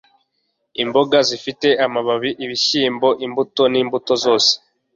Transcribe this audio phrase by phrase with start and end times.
[0.83, 4.51] imboga zifite amababi, ibishyimbo, imbuto n'imbuto zose.